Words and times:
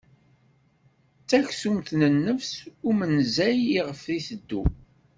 D 1.21 1.25
taksumt 1.29 1.89
d 1.99 2.01
nnefs, 2.15 2.51
d 2.63 2.65
umenzay 2.89 3.59
iɣef 3.79 4.01
iteddu. 4.17 4.63